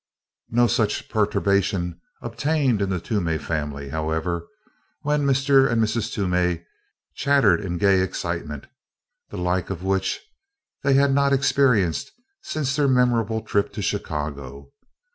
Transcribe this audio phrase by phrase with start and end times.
[0.49, 4.47] No such perturbation obtained in the Toomey family, however,
[5.01, 5.69] where Mr.
[5.71, 6.11] and Mrs.
[6.11, 6.65] Toomey
[7.13, 8.65] chattered in gay excitement,
[9.29, 10.19] the like of which
[10.81, 14.71] they had not experienced since their memorable trip to Chicago.